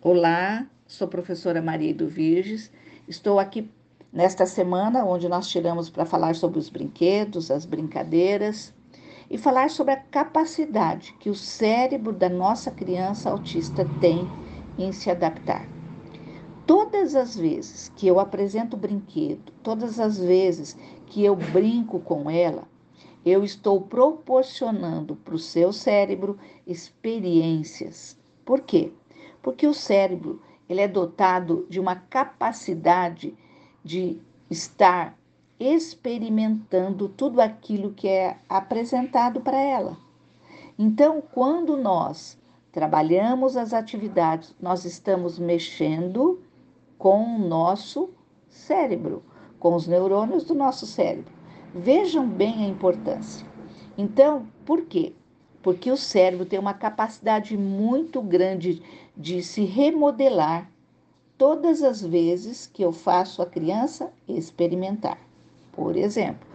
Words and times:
Olá, 0.00 0.64
sou 0.86 1.08
professora 1.08 1.60
Maria 1.60 1.92
do 1.92 2.06
Virges. 2.06 2.70
Estou 3.08 3.40
aqui 3.40 3.68
nesta 4.12 4.46
semana 4.46 5.04
onde 5.04 5.28
nós 5.28 5.48
tiramos 5.48 5.90
para 5.90 6.04
falar 6.04 6.36
sobre 6.36 6.60
os 6.60 6.68
brinquedos, 6.68 7.50
as 7.50 7.66
brincadeiras 7.66 8.72
e 9.28 9.36
falar 9.36 9.70
sobre 9.70 9.94
a 9.94 9.96
capacidade 9.96 11.12
que 11.18 11.28
o 11.28 11.34
cérebro 11.34 12.12
da 12.12 12.28
nossa 12.28 12.70
criança 12.70 13.28
autista 13.28 13.84
tem 14.00 14.20
em 14.78 14.92
se 14.92 15.10
adaptar. 15.10 15.68
Todas 16.64 17.16
as 17.16 17.36
vezes 17.36 17.90
que 17.96 18.06
eu 18.06 18.20
apresento 18.20 18.76
brinquedo, 18.76 19.52
todas 19.64 19.98
as 19.98 20.16
vezes 20.16 20.76
que 21.06 21.24
eu 21.24 21.34
brinco 21.34 21.98
com 21.98 22.30
ela, 22.30 22.68
eu 23.26 23.42
estou 23.42 23.80
proporcionando 23.80 25.16
para 25.16 25.34
o 25.34 25.40
seu 25.40 25.72
cérebro 25.72 26.38
experiências. 26.64 28.16
Por 28.44 28.60
quê? 28.60 28.92
Porque 29.48 29.66
o 29.66 29.72
cérebro 29.72 30.42
ele 30.68 30.82
é 30.82 30.86
dotado 30.86 31.66
de 31.70 31.80
uma 31.80 31.96
capacidade 31.96 33.34
de 33.82 34.20
estar 34.50 35.16
experimentando 35.58 37.08
tudo 37.08 37.40
aquilo 37.40 37.94
que 37.94 38.06
é 38.06 38.36
apresentado 38.46 39.40
para 39.40 39.58
ela. 39.58 39.96
Então, 40.78 41.22
quando 41.32 41.78
nós 41.78 42.38
trabalhamos 42.70 43.56
as 43.56 43.72
atividades, 43.72 44.54
nós 44.60 44.84
estamos 44.84 45.38
mexendo 45.38 46.42
com 46.98 47.36
o 47.36 47.38
nosso 47.38 48.10
cérebro, 48.50 49.22
com 49.58 49.74
os 49.74 49.86
neurônios 49.86 50.44
do 50.44 50.54
nosso 50.54 50.84
cérebro. 50.84 51.32
Vejam 51.74 52.28
bem 52.28 52.66
a 52.66 52.68
importância. 52.68 53.46
Então, 53.96 54.46
por 54.66 54.82
quê? 54.82 55.14
Porque 55.68 55.90
o 55.90 55.98
cérebro 55.98 56.46
tem 56.46 56.58
uma 56.58 56.72
capacidade 56.72 57.54
muito 57.54 58.22
grande 58.22 58.82
de 59.14 59.42
se 59.42 59.66
remodelar 59.66 60.66
todas 61.36 61.82
as 61.82 62.00
vezes 62.00 62.66
que 62.66 62.82
eu 62.82 62.90
faço 62.90 63.42
a 63.42 63.46
criança 63.46 64.10
experimentar. 64.26 65.18
Por 65.70 65.94
exemplo, 65.94 66.48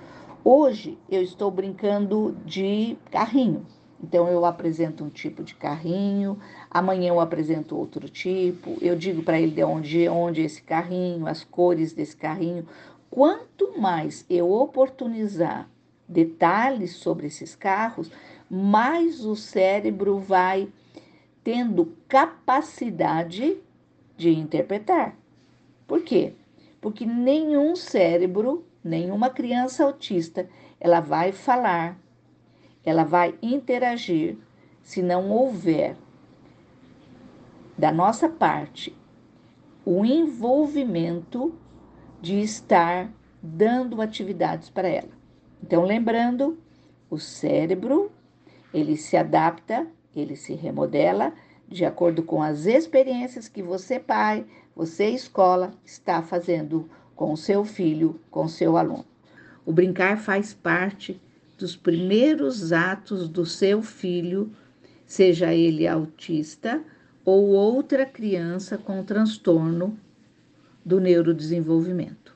hoje 0.43 0.97
eu 1.07 1.21
estou 1.21 1.51
brincando 1.51 2.35
de 2.43 2.97
carrinho. 3.11 3.67
Então 4.03 4.27
eu 4.27 4.45
apresento 4.45 5.03
um 5.03 5.09
tipo 5.09 5.43
de 5.43 5.53
carrinho, 5.53 6.39
amanhã 6.71 7.09
eu 7.09 7.19
apresento 7.19 7.77
outro 7.77 8.09
tipo, 8.09 8.79
eu 8.81 8.95
digo 8.95 9.21
para 9.21 9.39
ele 9.39 9.51
de 9.51 9.63
onde, 9.63 10.09
onde 10.09 10.41
é 10.41 10.45
esse 10.45 10.63
carrinho, 10.63 11.27
as 11.27 11.43
cores 11.43 11.93
desse 11.93 12.17
carrinho. 12.17 12.65
Quanto 13.11 13.79
mais 13.79 14.25
eu 14.27 14.51
oportunizar 14.51 15.69
detalhes 16.07 16.95
sobre 16.95 17.27
esses 17.27 17.55
carros, 17.55 18.11
mais 18.53 19.25
o 19.25 19.35
cérebro 19.35 20.19
vai 20.19 20.71
tendo 21.43 21.97
capacidade 22.07 23.57
de 24.15 24.29
interpretar. 24.29 25.17
Por 25.87 26.03
quê? 26.03 26.35
Porque 26.79 27.03
nenhum 27.03 27.75
cérebro, 27.75 28.63
nenhuma 28.83 29.31
criança 29.31 29.83
autista, 29.83 30.47
ela 30.79 30.99
vai 30.99 31.31
falar, 31.31 31.97
ela 32.85 33.03
vai 33.03 33.33
interagir 33.41 34.37
se 34.83 35.01
não 35.01 35.31
houver 35.31 35.95
da 37.75 37.91
nossa 37.91 38.29
parte 38.29 38.95
o 39.83 40.05
envolvimento 40.05 41.55
de 42.21 42.39
estar 42.39 43.11
dando 43.41 43.99
atividades 43.99 44.69
para 44.69 44.87
ela. 44.87 45.11
Então, 45.63 45.83
lembrando, 45.83 46.59
o 47.09 47.17
cérebro 47.17 48.11
ele 48.73 48.97
se 48.97 49.15
adapta, 49.15 49.87
ele 50.15 50.35
se 50.35 50.53
remodela 50.53 51.33
de 51.67 51.85
acordo 51.85 52.23
com 52.23 52.41
as 52.41 52.65
experiências 52.65 53.47
que 53.47 53.63
você, 53.63 53.99
pai, 53.99 54.45
você, 54.75 55.09
escola, 55.09 55.71
está 55.85 56.21
fazendo 56.21 56.89
com 57.15 57.33
o 57.33 57.37
seu 57.37 57.63
filho, 57.63 58.19
com 58.29 58.45
o 58.45 58.49
seu 58.49 58.77
aluno. 58.77 59.05
O 59.65 59.71
brincar 59.71 60.17
faz 60.17 60.53
parte 60.53 61.19
dos 61.57 61.75
primeiros 61.75 62.73
atos 62.73 63.29
do 63.29 63.45
seu 63.45 63.81
filho, 63.81 64.51
seja 65.05 65.53
ele 65.53 65.87
autista 65.87 66.83
ou 67.23 67.49
outra 67.49 68.05
criança 68.05 68.77
com 68.77 69.03
transtorno 69.03 69.97
do 70.83 70.99
neurodesenvolvimento. 70.99 72.35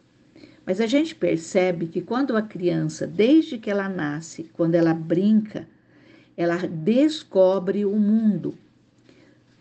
Mas 0.66 0.80
a 0.80 0.88
gente 0.88 1.16
percebe 1.16 1.88
que 1.88 2.02
quando 2.02 2.36
a 2.38 2.42
criança, 2.42 3.06
desde 3.06 3.58
que 3.58 3.70
ela 3.70 3.90
nasce, 3.90 4.50
quando 4.53 4.76
ela 4.76 4.94
brinca, 4.94 5.68
ela 6.38 6.58
descobre 6.58 7.84
o 7.84 7.96
mundo. 7.96 8.53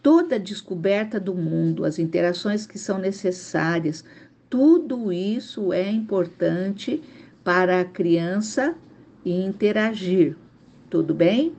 Toda 0.02 0.36
a 0.36 0.38
descoberta 0.38 1.18
do 1.18 1.34
mundo, 1.34 1.84
as 1.84 1.98
interações 1.98 2.66
que 2.66 2.78
são 2.78 2.98
necessárias, 2.98 4.04
tudo 4.48 5.12
isso 5.12 5.72
é 5.72 5.90
importante 5.90 7.02
para 7.42 7.80
a 7.80 7.84
criança 7.84 8.76
interagir. 9.24 10.36
Tudo 10.88 11.12
bem? 11.12 11.54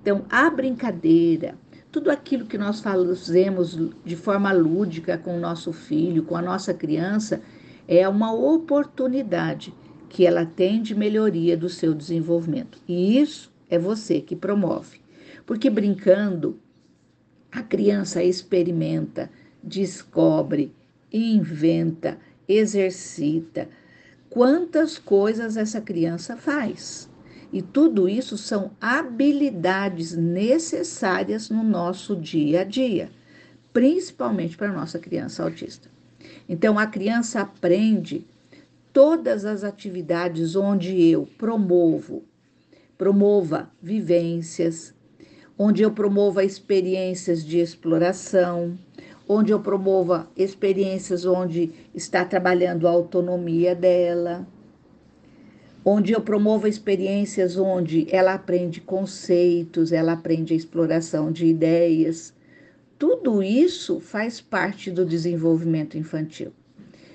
Então, 0.00 0.24
a 0.30 0.48
brincadeira, 0.48 1.54
tudo 1.90 2.10
aquilo 2.10 2.46
que 2.46 2.56
nós 2.56 2.80
fazemos 2.80 3.78
de 4.02 4.16
forma 4.16 4.50
lúdica 4.52 5.18
com 5.18 5.36
o 5.36 5.40
nosso 5.40 5.72
filho, 5.72 6.22
com 6.22 6.36
a 6.36 6.42
nossa 6.42 6.72
criança, 6.72 7.42
é 7.86 8.08
uma 8.08 8.32
oportunidade 8.32 9.74
que 10.08 10.26
ela 10.26 10.46
tem 10.46 10.80
de 10.80 10.94
melhoria 10.94 11.56
do 11.56 11.68
seu 11.68 11.92
desenvolvimento. 11.92 12.78
E 12.88 13.18
isso 13.20 13.51
é 13.72 13.78
você 13.78 14.20
que 14.20 14.36
promove. 14.36 15.00
Porque 15.46 15.70
brincando, 15.70 16.60
a 17.50 17.62
criança 17.62 18.22
experimenta, 18.22 19.30
descobre, 19.62 20.74
inventa, 21.10 22.18
exercita. 22.46 23.70
Quantas 24.28 24.98
coisas 24.98 25.56
essa 25.56 25.80
criança 25.80 26.36
faz? 26.36 27.08
E 27.50 27.62
tudo 27.62 28.10
isso 28.10 28.36
são 28.36 28.72
habilidades 28.78 30.14
necessárias 30.14 31.48
no 31.48 31.62
nosso 31.62 32.14
dia 32.14 32.60
a 32.60 32.64
dia, 32.64 33.10
principalmente 33.72 34.54
para 34.54 34.68
a 34.68 34.74
nossa 34.74 34.98
criança 34.98 35.42
autista. 35.42 35.90
Então, 36.46 36.78
a 36.78 36.86
criança 36.86 37.40
aprende 37.40 38.26
todas 38.92 39.46
as 39.46 39.64
atividades 39.64 40.56
onde 40.56 41.02
eu 41.02 41.26
promovo 41.38 42.22
promova 43.02 43.68
vivências, 43.82 44.94
onde 45.58 45.82
eu 45.82 45.90
promova 45.90 46.44
experiências 46.44 47.44
de 47.44 47.58
exploração, 47.58 48.78
onde 49.28 49.50
eu 49.50 49.58
promova 49.58 50.30
experiências 50.36 51.24
onde 51.24 51.72
está 51.92 52.24
trabalhando 52.24 52.86
a 52.86 52.92
autonomia 52.92 53.74
dela, 53.74 54.46
onde 55.84 56.12
eu 56.12 56.20
promovo 56.20 56.68
experiências 56.68 57.56
onde 57.56 58.06
ela 58.08 58.34
aprende 58.34 58.80
conceitos, 58.80 59.90
ela 59.90 60.12
aprende 60.12 60.54
a 60.54 60.56
exploração 60.56 61.32
de 61.32 61.46
ideias. 61.46 62.32
Tudo 63.00 63.42
isso 63.42 63.98
faz 63.98 64.40
parte 64.40 64.92
do 64.92 65.04
desenvolvimento 65.04 65.98
infantil. 65.98 66.52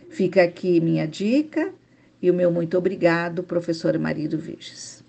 Fica 0.09 0.43
aqui 0.43 0.81
minha 0.81 1.07
dica 1.07 1.73
e 2.21 2.29
o 2.29 2.33
meu 2.33 2.51
muito 2.51 2.77
obrigado, 2.77 3.41
professora 3.41 3.97
Maria 3.97 4.27
do 4.27 4.37
Virges. 4.37 5.06